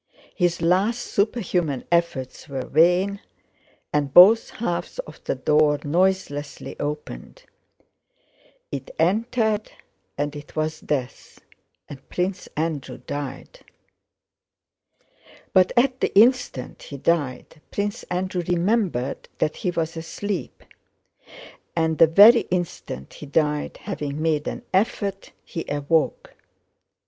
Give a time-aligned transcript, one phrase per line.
[0.33, 3.21] His last superhuman efforts were vain
[3.93, 7.43] and both halves of the door noiselessly opened.
[8.71, 9.71] It entered,
[10.17, 11.39] and it was death,
[11.87, 13.59] and Prince Andrew died.
[15.53, 20.63] But at the instant he died, Prince Andrew remembered that he was asleep,
[21.75, 26.33] and at the very instant he died, having made an effort, he awoke.